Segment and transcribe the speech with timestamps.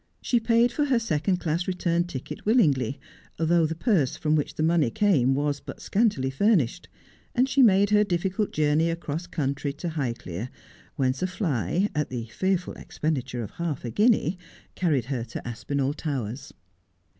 [0.19, 2.99] She paid for her second class return ticket willingly,
[3.37, 6.89] though the purse from which the money came was but scantily furnished,
[7.35, 10.49] and she made her difficult journey across country to Highclere,
[10.95, 14.39] whence a fly, at the fearful expenditure of half a guinea,
[14.73, 16.51] carried her to Aspinall Towers.